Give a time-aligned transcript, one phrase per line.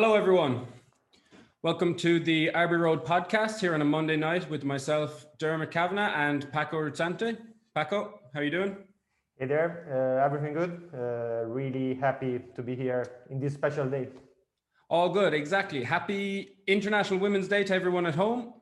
[0.00, 0.64] Hello, everyone.
[1.64, 6.12] Welcome to the Arbury Road podcast here on a Monday night with myself, Dermot Kavanagh,
[6.14, 7.36] and Paco Ruzzante.
[7.74, 8.76] Paco, how are you doing?
[9.40, 10.88] Hey there, uh, everything good?
[10.94, 14.06] Uh, really happy to be here in this special day.
[14.88, 15.82] All good, exactly.
[15.82, 18.54] Happy International Women's Day to everyone at home.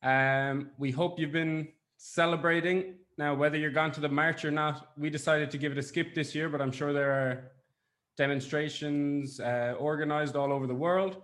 [0.00, 1.66] Um, we hope you've been
[1.96, 2.98] celebrating.
[3.18, 5.82] Now, whether you're gone to the march or not, we decided to give it a
[5.82, 7.50] skip this year, but I'm sure there are
[8.16, 11.22] demonstrations uh, organized all over the world.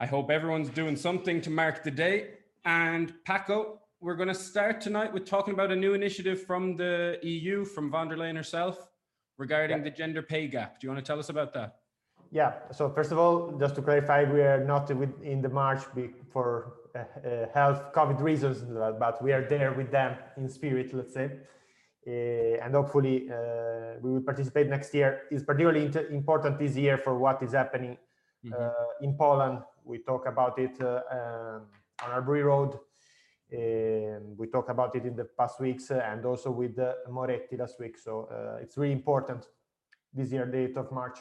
[0.00, 2.34] I hope everyone's doing something to mark the day.
[2.64, 7.18] And Paco, we're going to start tonight with talking about a new initiative from the
[7.22, 8.88] EU, from von der Leyen herself,
[9.38, 9.84] regarding Yeah.
[9.84, 10.80] the gender pay gap.
[10.80, 11.76] Do you want to tell us about that?
[12.30, 15.82] Yeah, so first of all, just to clarify, we are not in the march
[16.32, 18.62] for uh, uh, health COVID reasons,
[18.98, 21.30] but we are there with them in spirit, let's say.
[22.06, 25.22] Uh, and hopefully uh, we will participate next year.
[25.30, 27.96] It's particularly important this year for what is happening
[28.44, 28.52] Mhm.
[28.52, 28.70] uh,
[29.00, 29.62] in Poland.
[29.84, 31.68] We talk about it uh, um,
[32.04, 32.74] on Arbury Road.
[33.54, 37.56] Um, we talked about it in the past weeks uh, and also with uh, Moretti
[37.56, 37.98] last week.
[37.98, 39.46] So uh, it's really important
[40.12, 41.18] this year, the 8th of March.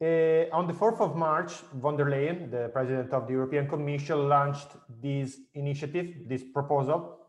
[0.00, 4.28] Uh, on the 4th of March, von der Leyen, the president of the European Commission,
[4.28, 7.23] launched this initiative, this proposal,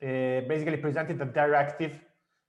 [0.00, 2.00] basically presented a directive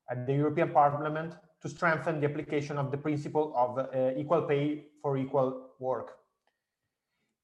[0.10, 4.86] at the European Parliament to strengthen the application of the principle of uh, equal pay
[5.02, 6.18] for equal work.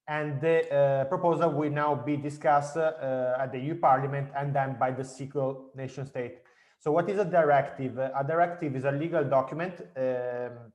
[0.07, 4.77] And the uh, proposal will now be discussed uh, at the EU Parliament and then
[4.77, 6.39] by the single nation state.
[6.79, 7.97] So what is a directive?
[7.97, 10.73] A directive is a legal document um,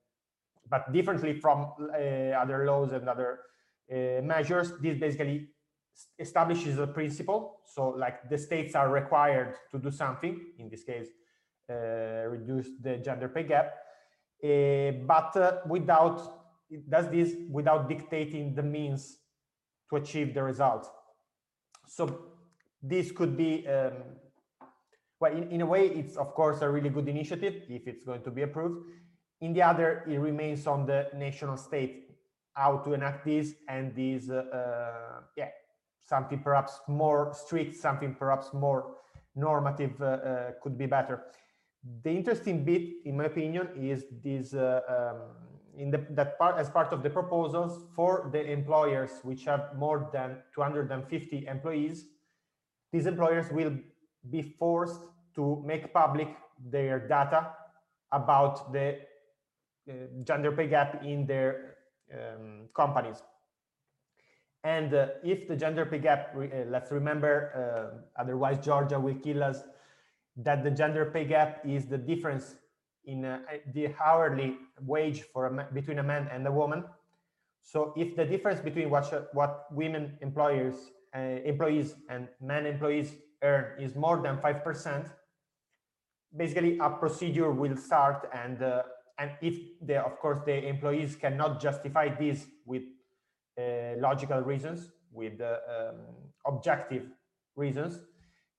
[0.70, 1.96] but differently from uh,
[2.42, 3.40] other laws and other
[3.92, 5.48] uh, measures, this basically
[6.18, 7.60] establishes a principle.
[7.64, 11.08] So, like the states are required to do something, in this case,
[11.70, 13.74] uh, reduce the gender pay gap,
[14.44, 16.34] uh, but uh, without
[16.70, 19.18] it does this without dictating the means
[19.90, 20.90] to achieve the result.
[21.86, 22.20] So,
[22.82, 23.66] this could be.
[23.66, 23.92] Um,
[25.20, 28.22] well, in, in a way, it's of course a really good initiative if it's going
[28.22, 28.84] to be approved
[29.40, 32.04] in the other, it remains on the national state
[32.52, 35.50] how to enact this, and this, uh, uh, yeah,
[36.08, 38.96] something perhaps more strict, something perhaps more
[39.34, 41.24] normative uh, uh, could be better.
[42.02, 45.20] The interesting bit, in my opinion, is this uh, um,
[45.76, 50.10] in the, that part as part of the proposals for the employers which have more
[50.12, 52.06] than 250 employees.
[52.92, 53.76] These employers will
[54.28, 55.02] be forced
[55.36, 57.52] to make public their data
[58.10, 58.98] about the
[59.88, 59.92] uh,
[60.24, 61.76] gender pay gap in their
[62.12, 63.22] um, companies.
[64.68, 69.42] And uh, if the gender pay gap, uh, let's remember, uh, otherwise Georgia will kill
[69.42, 69.62] us,
[70.36, 72.54] that the gender pay gap is the difference
[73.04, 73.40] in uh,
[73.72, 76.84] the hourly wage for a between a man and a woman.
[77.62, 80.74] So if the difference between what what women employers
[81.16, 85.06] uh, employees and men employees earn is more than five percent,
[86.36, 88.82] basically a procedure will start and uh,
[89.18, 92.82] and if the of course the employees cannot justify this with
[94.00, 95.96] logical reasons with uh, um,
[96.46, 97.04] objective
[97.56, 97.98] reasons.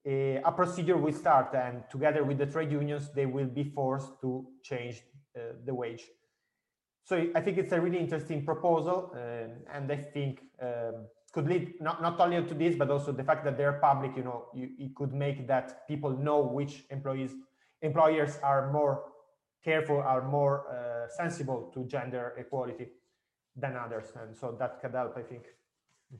[0.08, 4.12] Uh, a procedure will start and together with the trade unions they will be forced
[4.22, 5.02] to change
[5.36, 6.04] uh, the wage.
[7.04, 9.14] So i think it's a really interesting proposal
[9.74, 13.44] and i think um, could lead not, not only to this but also the fact
[13.46, 17.32] that they're public you know you, it could make that people know which employees
[17.82, 19.04] employers are more
[19.64, 22.88] careful, are more uh, sensible to gender equality
[23.60, 24.06] than others.
[24.16, 25.44] And so that could help, I think.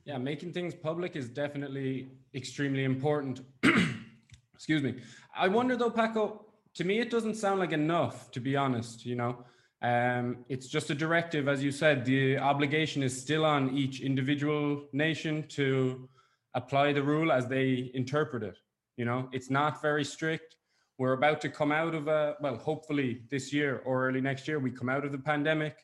[0.04, 3.40] Yeah, making things public is definitely extremely important.
[4.54, 4.96] Excuse me.
[5.34, 9.04] I wonder though, Paco, to me, it doesn't sound like enough, to be honest.
[9.04, 9.44] You know,
[9.82, 14.84] um, it's just a directive, as you said, the obligation is still on each individual
[14.92, 16.08] nation to
[16.54, 18.58] apply the rule as they interpret it.
[18.96, 20.56] You know, it's not very strict.
[20.98, 24.58] We're about to come out of a, well, hopefully this year or early next year,
[24.58, 25.78] we come out of the pandemic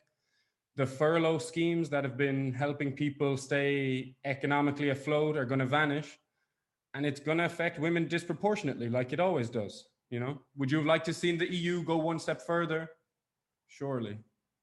[0.77, 6.19] the furlough schemes that have been helping people stay economically afloat are going to vanish
[6.93, 10.77] and it's going to affect women disproportionately like it always does you know would you
[10.77, 12.89] have liked to seen the eu go one step further
[13.67, 14.17] surely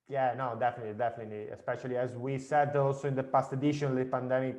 [0.09, 1.49] Yeah, no, definitely, definitely.
[1.49, 4.57] Especially as we said also in the past edition the pandemic,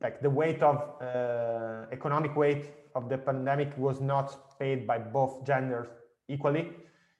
[0.00, 2.64] like the weight of uh, economic weight
[2.94, 5.88] of the pandemic was not paid by both genders
[6.28, 6.72] equally.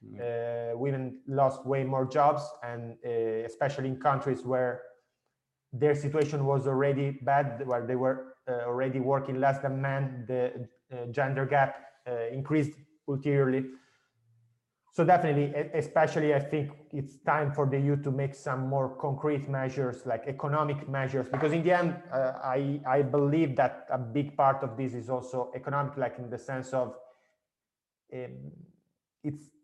[0.03, 3.09] Uh, women lost way more jobs, and uh,
[3.45, 4.81] especially in countries where
[5.73, 10.67] their situation was already bad, where they were uh, already working less than men, the
[10.93, 11.75] uh, gender gap
[12.07, 12.71] uh, increased
[13.07, 13.65] ulteriorly.
[14.93, 19.49] so definitely, especially, I think it's time for the EU to make some more concrete
[19.49, 24.37] measures, like economic measures, because in the end, uh, I I believe that a big
[24.37, 26.95] part of this is also economic, like in the sense of
[28.13, 28.51] um,
[29.23, 29.56] it's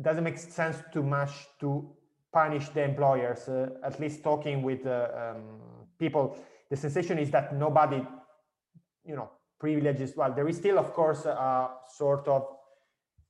[0.00, 1.30] doesn't make sense too much
[1.60, 1.90] to
[2.32, 3.48] punish the employers.
[3.48, 6.36] Uh, at least talking with uh, um, people,
[6.70, 8.06] the sensation is that nobody,
[9.04, 10.14] you know, privileges.
[10.16, 12.46] Well, there is still, of course, a sort of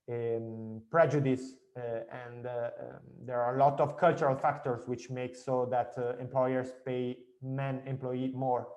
[0.08, 1.80] um, prejudice, uh,
[2.26, 6.16] and uh, um, there are a lot of cultural factors which make so that uh,
[6.18, 8.68] employers pay men employee more.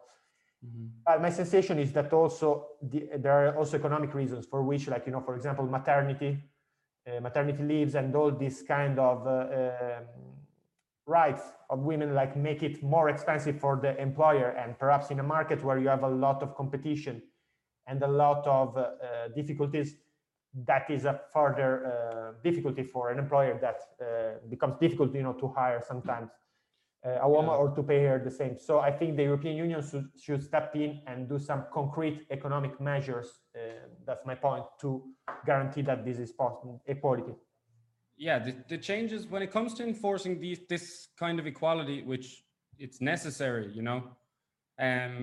[0.66, 0.90] Mhm.
[1.06, 5.06] But my sensation is that also the, there are also economic reasons for which, like
[5.06, 6.38] you know, for example, maternity,
[7.06, 10.06] uh, maternity leaves, and all these kind of uh, um,
[11.06, 15.24] rights of women, like make it more expensive for the employer, and perhaps in a
[15.24, 17.22] market where you have a lot of competition
[17.88, 19.96] and a lot of uh, difficulties,
[20.66, 23.80] that is a further difficulty for an employer that
[24.50, 26.30] becomes difficult, you know, to hire sometimes
[27.06, 27.58] uh, a woman Yeah.
[27.62, 28.58] or to pay her the same.
[28.58, 32.80] So I think the European Union should, should step in and do some concrete economic
[32.80, 33.28] measures.
[33.56, 33.60] Uh,
[34.06, 35.04] that's my point to
[35.46, 37.34] guarantee that this is possible, equality.
[38.28, 40.86] yeah the, the changes when it comes to enforcing these this
[41.24, 42.28] kind of equality which
[42.86, 44.00] it's necessary you know
[44.88, 45.14] um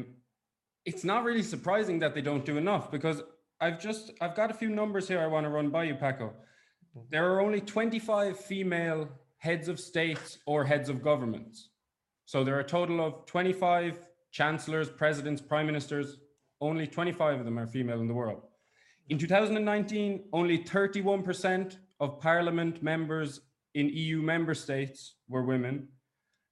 [0.91, 3.19] it's not really surprising that they don't do enough because
[3.65, 6.27] i've just i've got a few numbers here i want to run by you paco
[7.15, 9.00] there are only 25 female
[9.41, 11.71] heads of states or heads of governments.
[12.27, 13.99] So there are a total of 25
[14.31, 16.19] chancellors presidents prime ministers.
[16.61, 18.43] Only 25 of them are female in the world.
[19.09, 23.41] In 2019, only 31% of parliament members
[23.75, 25.89] in EU member states were women,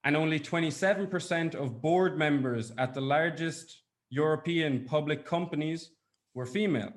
[0.04, 5.90] and only 27% of board members at the largest European public companies
[6.34, 6.92] were female.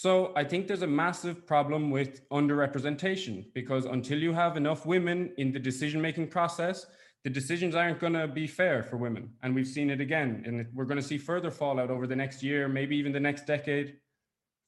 [0.00, 5.32] So I think there's a massive problem with underrepresentation because until you have enough women
[5.38, 6.86] in the decision making process,
[7.24, 9.30] the decisions aren't going to be fair for women.
[9.42, 10.44] And we've seen it again.
[10.46, 13.44] And we're going to see further fallout over the next year, maybe even the next
[13.44, 13.96] decade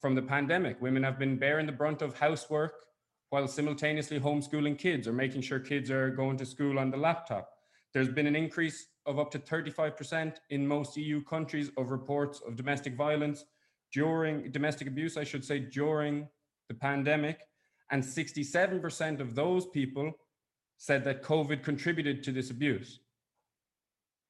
[0.01, 0.83] from the pandemic.
[0.83, 2.73] Women have been bearing the brunt of housework
[3.29, 7.51] while simultaneously homeschooling kids or making sure kids are going to school on the laptop.
[7.95, 12.57] There's been an increase of up to 35% in most EU countries of reports of
[12.57, 13.45] domestic violence
[13.93, 16.29] during domestic abuse, I should say, during
[16.69, 17.41] the pandemic.
[17.91, 20.13] And 67% of those people
[20.79, 23.01] said that COVID contributed to this abuse.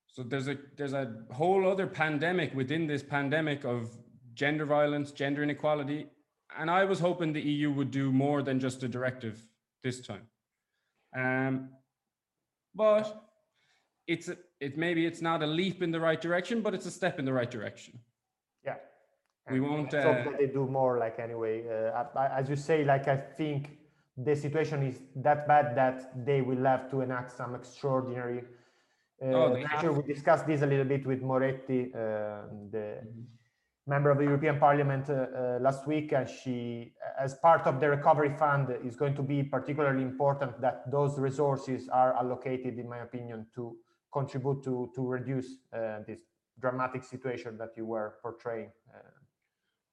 [0.06, 3.90] So there's a there's a whole other pandemic within this pandemic of
[4.34, 6.06] gender violence, gender inequality,
[6.58, 9.40] and I was hoping the EU would do more than just a directive
[9.84, 10.26] this time.
[11.16, 11.70] Um,
[12.74, 13.22] but
[14.06, 16.90] it's a, it maybe it's not a leap in the right direction, but it's a
[16.90, 17.98] step in the right direction.
[19.52, 20.98] We won't, let's hope uh, that they do more.
[20.98, 23.78] Like anyway, uh, as you say, like I think
[24.16, 28.40] the situation is that bad that they will have to enact some extraordinary.
[28.40, 28.46] Uh,
[29.22, 29.92] Oh, measure.
[29.92, 33.02] We discussed this a little bit with Moretti, uh, the
[33.86, 37.88] member of the European Parliament uh, uh, last week, and she, as part of the
[37.90, 43.00] recovery fund, is going to be particularly important that those resources are allocated, in my
[43.00, 43.76] opinion, to
[44.12, 46.20] contribute to to reduce uh, this
[46.58, 48.70] dramatic situation that you were portraying.
[48.94, 48.98] Uh,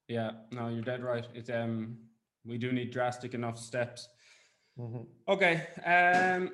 [0.07, 1.27] Yeah, no, you're dead right.
[1.33, 1.97] It's um,
[2.45, 4.07] we do need drastic enough steps.
[4.79, 5.05] mhm.
[5.27, 6.51] Okay, um,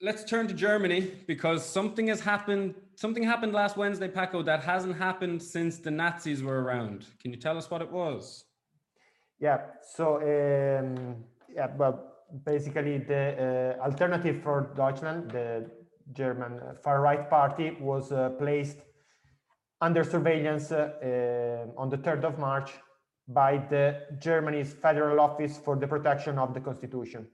[0.00, 2.74] let's turn to Germany because something has happened.
[2.96, 7.06] Something happened last Wednesday, Paco, that hasn't happened since the Nazis were around.
[7.20, 8.44] Can you tell us what it was?
[9.38, 9.58] Yeah.
[9.94, 11.24] So um,
[11.54, 12.12] yeah, well,
[12.44, 15.70] basically the uh, alternative for Deutschland, the
[16.12, 18.78] German uh, far right party, was uh, placed
[19.80, 22.70] under surveillance uh, on the 3rd of March
[23.28, 27.26] by the Germany's Federal Office for the Protection of the Constitution.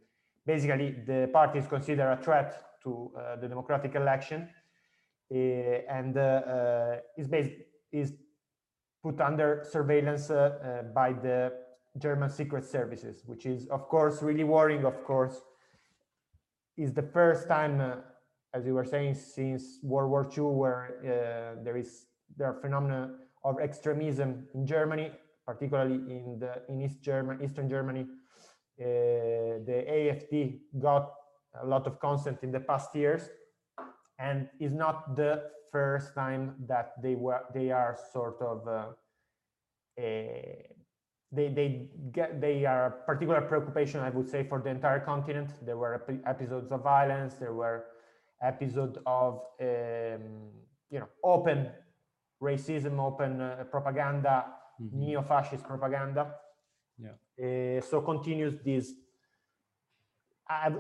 [0.45, 4.49] Basically, the party is considered a threat to uh, the democratic election
[5.33, 5.37] uh,
[5.89, 7.53] and uh, uh, is based
[7.91, 8.13] is
[9.03, 11.53] put under surveillance uh, by the
[11.99, 14.85] German secret services, which is, of course, really worrying.
[14.85, 15.41] Of course,
[16.77, 18.03] is the first time,
[18.55, 22.07] as you were saying, since World War II, where there is
[22.37, 25.11] there are phenomena of extremism in Germany,
[25.47, 28.07] particularly in the in East German, Eastern Germany.
[28.81, 31.13] Uh, the AFD got
[31.63, 33.29] a lot of consent in the past years,
[34.19, 38.87] and is not the first time that they were they are sort of uh,
[39.99, 40.73] eh,
[41.33, 45.51] they they get they are a particular preoccupation i would say for the entire continent
[45.65, 47.87] there were epi- episodes of violence there were
[48.43, 50.51] episodes of um,
[50.91, 51.71] you know open
[52.43, 54.37] racism open uh, propaganda
[54.81, 54.93] Mhm.
[54.93, 56.35] neo-fascist propaganda
[56.99, 57.17] Yeah.
[57.39, 58.95] Uh, so continues this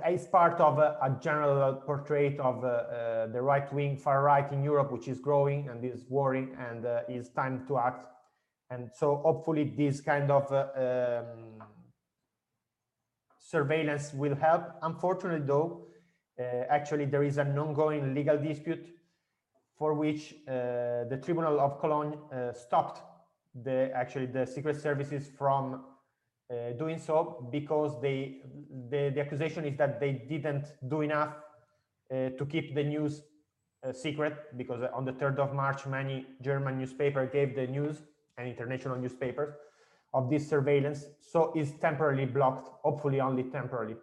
[0.04, 4.50] it's part of a, a general portrait of uh, uh, the right wing, far right
[4.52, 8.06] in Europe, which is growing and is worrying, and uh, it's time to act.
[8.70, 11.62] And so, hopefully, this kind of uh, um,
[13.38, 14.64] surveillance will help.
[14.82, 15.86] Unfortunately, though,
[16.38, 18.84] uh, actually, there is an ongoing legal dispute
[19.82, 23.00] for which uh, the Tribunal of Cologne uh, stopped
[23.66, 28.42] the actually the secret services from uh, doing so because they
[28.92, 33.22] the, the accusation is that they didn't do enough uh, to keep the news
[33.84, 37.96] uh, secret because on the 3rd of March many German newspaper gave the news
[38.38, 39.52] and international newspapers
[40.14, 41.00] of this surveillance
[41.32, 43.96] so it's temporarily blocked hopefully only temporarily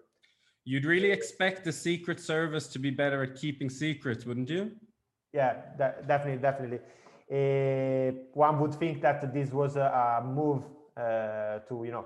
[0.66, 4.72] You'd really expect the Secret Service to be better at keeping secrets, wouldn't you?
[5.34, 6.80] Yeah de- definitely definitely.
[7.32, 9.82] Uh, one would think that this was a,
[10.22, 10.64] a move
[10.98, 12.06] uh, to you know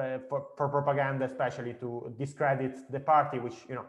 [0.00, 3.84] uh, for, for propaganda especially to discredit the party which you know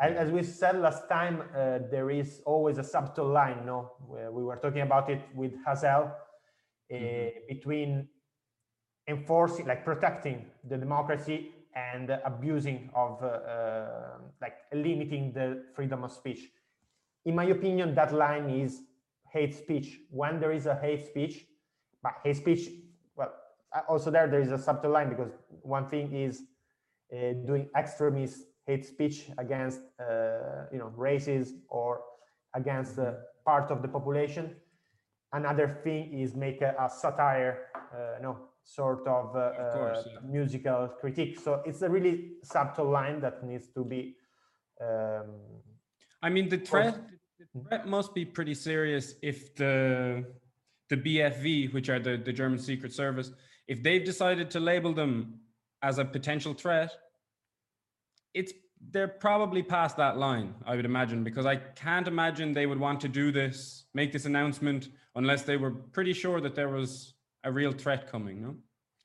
[0.00, 3.92] as, as we said last time uh, there is always a subtle line no?
[4.08, 6.10] We were talking about it with hazel
[6.92, 7.30] uh, Mhm.
[7.48, 8.08] between
[9.08, 16.12] enforcing like protecting the democracy and abusing of uh, uh, like limiting the freedom of
[16.12, 16.50] speech
[17.24, 18.82] in my opinion, that line is
[19.32, 19.98] hate speech.
[20.10, 21.46] When there is a hate speech,
[22.02, 22.68] but hate speech,
[23.16, 23.32] well,
[23.74, 26.42] uh, also there there is a subtle line because one thing is
[27.12, 32.00] uh, doing extremist hate speech against uh, you know races or
[32.54, 33.12] against uh,
[33.44, 34.56] part of the population.
[35.32, 40.18] Another thing is make a, a satire, uh, no sort of, uh, Of course, yeah.
[40.28, 41.40] musical critique.
[41.40, 44.16] So it's a really subtle line that needs to be.
[44.80, 45.30] Um,
[46.22, 46.94] I mean, the threat,
[47.38, 47.68] the Mhm.
[47.68, 50.24] threat must be pretty serious if the
[50.88, 53.32] the BFV, which are the, the German Secret Service,
[53.66, 55.40] if they've decided to label them
[55.80, 56.90] as a potential threat,
[58.34, 58.52] it's
[58.90, 63.00] they're probably past that line, I would imagine, because I can't imagine they would want
[63.02, 67.14] to do this, make this announcement, unless they were pretty sure that there was
[67.44, 68.42] a real threat coming.
[68.42, 68.56] No.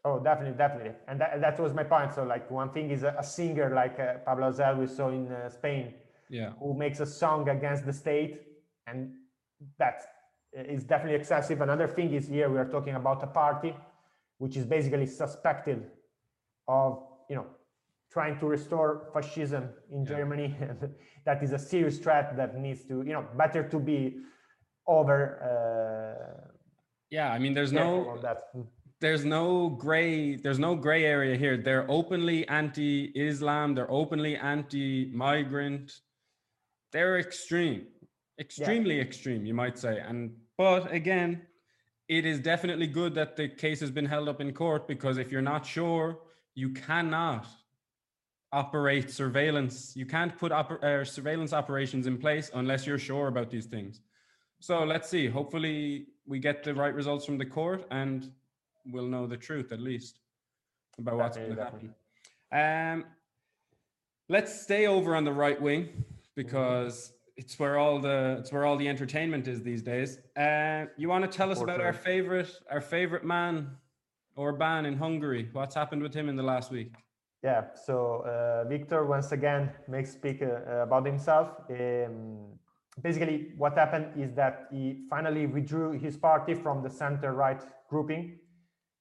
[0.03, 2.13] Oh, definitely, definitely, and that, that was my point.
[2.13, 5.27] So, like, one thing is a, a singer like uh, Pablo Hasél we saw in
[5.31, 5.93] uh, Spain,
[6.29, 6.51] Yeah.
[6.59, 8.41] who makes a song against the state,
[8.85, 9.13] and
[9.79, 10.01] that
[10.53, 11.61] is definitely excessive.
[11.61, 13.73] Another thing is here we are talking about a party
[14.39, 15.79] which is basically suspected
[16.67, 17.47] of, you know,
[18.11, 20.09] trying to restore fascism in Yeah.
[20.17, 20.55] Germany,
[21.25, 24.17] that is a serious threat that needs to, you know, better to be
[24.87, 25.19] over.
[25.49, 26.51] Uh,
[27.09, 27.31] Yeah.
[27.31, 28.37] I mean, there's no that.
[28.99, 35.87] there's no gray there's no gray area here they're openly anti-islam they're openly anti-migrant
[36.91, 37.87] they're extreme
[38.39, 39.99] extremely extreme you might say.
[39.99, 41.41] And but again
[42.07, 45.31] it is definitely good that the case has been held up in court because if
[45.31, 46.19] you're not sure
[46.55, 47.45] you cannot
[48.51, 49.93] operate surveillance.
[49.95, 54.01] You can't put oper- uh, surveillance operations in place unless you're sure about these things.
[54.59, 55.27] So let's see.
[55.27, 58.31] Hopefully we get the right results from the court and
[58.85, 60.19] we'll know the truth at least
[60.97, 61.93] about what's going to happen.
[62.51, 63.05] Um,
[64.29, 66.05] let's stay over on the right wing
[66.37, 70.19] because it's where all the it's where all the entertainment is these days.
[70.37, 73.53] Uh, you want to tell us about our favorite our favorite man
[74.37, 75.49] Orban in Hungary?
[75.51, 76.93] What's happened with him in the last week?
[77.43, 81.47] Yeah, so uh, Viktor once again makes speak uh, about himself.
[81.69, 82.59] Um,
[83.01, 88.39] basically, what happened is that he finally withdrew his party from the center-right grouping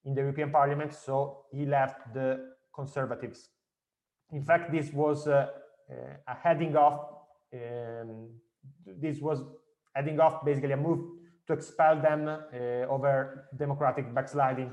[0.05, 2.29] in the European Parliament, so he left the
[2.75, 3.49] Conservatives.
[4.33, 5.49] In fact, this was uh,
[5.91, 5.95] uh,
[6.29, 7.16] a heading off.
[7.53, 8.31] Um,
[8.87, 9.43] this was
[9.95, 11.01] heading off basically a move
[11.47, 14.73] to expel them uh, over democratic backsliding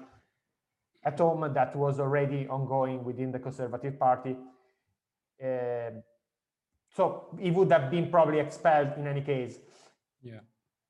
[1.05, 4.35] at home that was already ongoing within the Conservative Party.
[5.43, 6.03] Um,
[6.89, 9.57] so he would have been probably expelled in any case.
[10.21, 10.39] Yeah.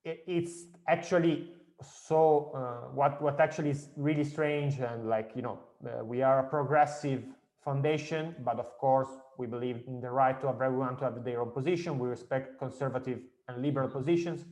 [0.06, 5.60] I- It's actually so uh, what what actually is really strange and like you know
[5.86, 7.24] uh, we are a progressive
[7.64, 11.42] foundation, but of course we believe in the right to have everyone to have their
[11.42, 12.00] own position.
[12.00, 14.46] We respect conservative and liberal positions,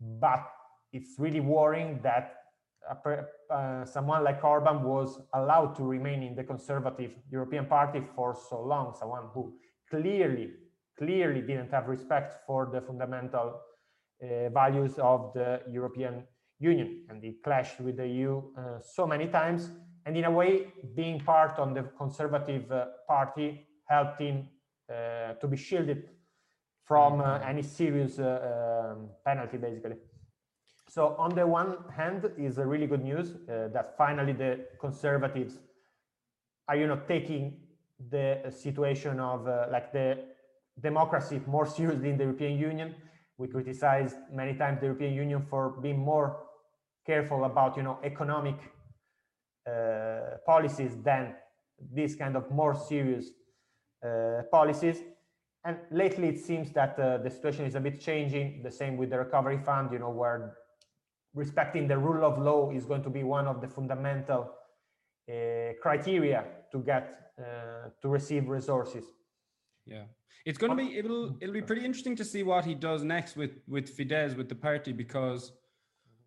[0.00, 0.50] but
[0.92, 2.34] it's really worrying that
[3.50, 8.62] uh, someone like Orban was allowed to remain in the conservative European Party for so
[8.62, 8.94] long.
[8.98, 9.54] Someone who
[9.90, 10.52] clearly,
[10.98, 13.60] clearly didn't have respect for the fundamental
[14.22, 16.24] uh, values of the European
[16.58, 19.70] Union, and he clashed with the EU uh, so many times.
[20.06, 24.48] And in a way, being part on the Conservative uh, Party helped him
[24.90, 26.08] uh, to be shielded
[26.84, 29.96] from uh, any serious uh, um, penalty, basically.
[30.88, 35.58] So on the one hand, is a really good news that finally the conservatives
[36.66, 37.60] are, you know, taking
[38.10, 40.18] the situation of like the
[40.80, 42.94] democracy more seriously in the European Union.
[43.36, 46.38] We criticized many times the European Union for being more
[47.04, 48.56] careful about you know economic
[49.66, 51.34] uh, policies than
[51.92, 53.26] this kind of more serious
[54.50, 54.98] policies.
[55.64, 58.62] And lately, it seems that uh, the situation is a bit changing.
[58.62, 60.54] The same with the recovery fund, you know, where
[61.34, 64.50] respecting the rule of law is going to be one of the fundamental
[65.28, 69.04] uh, criteria to get uh, to receive resources.
[69.86, 70.04] Yeah,
[70.44, 73.36] it's going to be it'll it'll be pretty interesting to see what he does next
[73.36, 75.52] with with Fidesz with the party because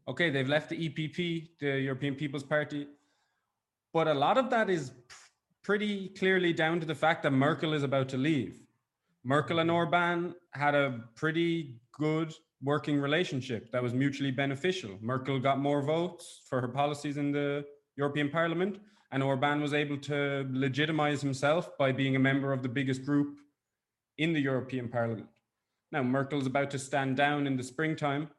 [0.07, 2.87] okay they've left the EPP the European People's Party,
[3.93, 4.91] but a lot of that is
[5.63, 8.61] pretty clearly down to the fact that Merkel is about to leave.
[9.23, 14.97] Merkel and Orban had a pretty good working relationship that was mutually beneficial.
[15.01, 17.65] Merkel got more votes for her policies in the
[17.95, 18.79] European Parliament,
[19.11, 23.37] and Orban was able to legitimize himself by being a member of the biggest group
[24.17, 25.27] in the European Parliament.
[25.91, 28.29] Now, Merkel's about to stand down in the springtime.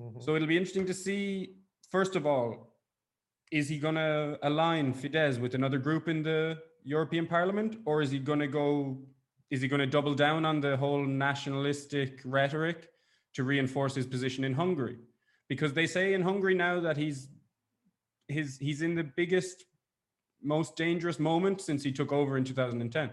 [0.00, 0.20] Mm-hmm.
[0.20, 1.56] So it'll be interesting to see,
[1.90, 2.69] first of all,
[3.50, 8.10] is he going to align Fidesz with another group in the European Parliament, or is
[8.10, 8.98] he going to go?
[9.50, 12.88] Is he going to double down on the whole nationalistic rhetoric
[13.34, 14.98] to reinforce his position in Hungary?
[15.48, 17.28] Because they say in Hungary now that he's
[18.28, 19.64] his he's in the biggest,
[20.42, 23.12] most dangerous moment since he took over in 2010.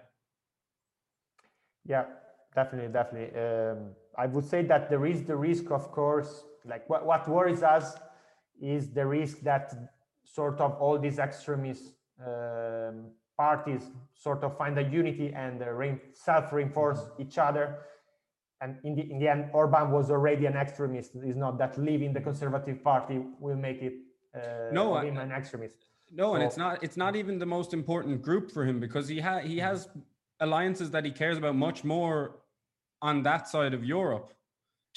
[1.85, 2.05] Yeah,
[2.53, 3.39] definitely, definitely.
[3.39, 6.43] Um, I would say that there is the risk, of course.
[6.65, 7.95] Like what, what worries us
[8.61, 9.73] is the risk that
[10.39, 11.83] sort of all these extremist
[12.27, 12.95] um,
[13.43, 13.83] parties
[14.25, 17.23] sort of find a unity and uh, re- self-reinforce mm-hmm.
[17.23, 17.65] each other.
[18.61, 21.09] And in the, in the end, Orban was already an extremist.
[21.29, 23.95] It's not that leaving the Conservative Party will make it
[24.35, 25.77] uh, no, him an extremist.
[26.21, 26.73] No, so, and it's not.
[26.85, 29.67] It's not even the most important group for him because he has he mm-hmm.
[29.69, 29.89] has
[30.45, 32.17] alliances that he cares about much more
[33.09, 34.29] on that side of Europe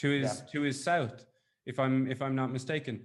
[0.01, 0.51] to his yeah.
[0.53, 1.17] to his south.
[1.71, 2.97] If I'm if I'm not mistaken.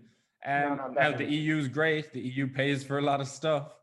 [0.45, 2.13] Um, no, no, now the EU is great.
[2.13, 3.76] The EU pays for a lot of stuff.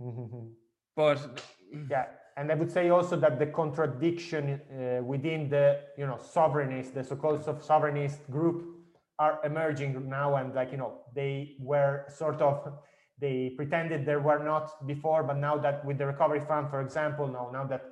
[0.00, 0.48] Mm-hmm.
[0.96, 1.42] But
[1.90, 6.94] yeah, and I would say also that the contradiction uh, within the you know sovereignist,
[6.94, 8.64] the so-called sovereignist group,
[9.18, 12.72] are emerging now, and like you know they were sort of
[13.20, 17.26] they pretended there were not before, but now that with the recovery fund, for example,
[17.26, 17.82] now now that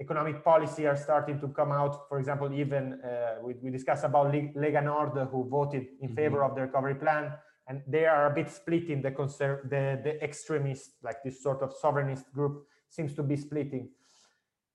[0.00, 2.08] economic policy are starting to come out.
[2.08, 6.16] For example, even uh, we, we discussed about Lega Nord, who voted in mm-hmm.
[6.16, 7.32] favor of the recovery plan.
[7.68, 11.62] And they are a bit split in the conser- the the extremist like this sort
[11.62, 13.88] of sovereignist group seems to be splitting.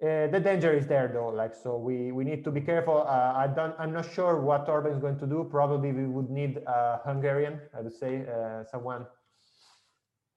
[0.01, 2.99] Uh, the danger is there though like so we we need to be careful.
[3.05, 5.45] Uh, i don't i'm not sure what orban is going to do.
[5.51, 9.05] Probably we would need a hungarian i would say uh, someone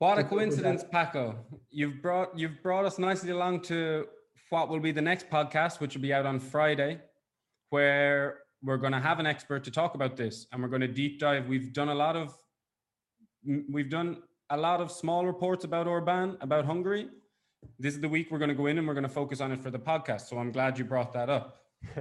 [0.00, 1.36] what a coincidence paco.
[1.70, 4.06] You've brought you've brought us nicely along to
[4.50, 7.00] what will be the next podcast which will be out on friday
[7.70, 10.88] where we're going to have an expert to talk about this and we're going to
[10.88, 11.48] deep dive.
[11.48, 12.36] We've done a lot of
[13.70, 17.08] we've done a lot of small reports about orban about hungary.
[17.78, 19.52] This is the week we're going to go in and we're going to focus on
[19.52, 21.56] it for the podcast so i'm glad you brought that up.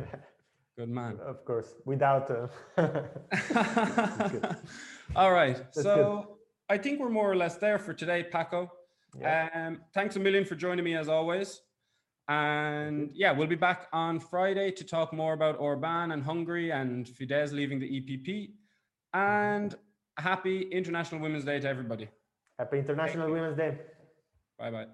[0.78, 1.18] Good man.
[1.26, 2.48] Of course without uh...
[5.16, 6.36] all right That's so good.
[6.70, 8.72] i think we're more or less there for today paco.
[9.20, 9.50] Yeah.
[9.54, 11.62] um, thanks a million for joining me as always
[12.30, 17.08] and yeah, we'll be back on Friday to talk more about Orban and Hungary and
[17.08, 18.52] Fidesz leaving the EPP.
[19.16, 19.74] And
[20.16, 22.08] happy International Women's Day to everybody.
[22.60, 23.80] Happy International Women's Day.
[24.60, 24.86] Bye bye.